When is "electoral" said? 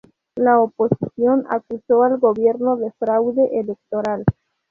3.59-4.23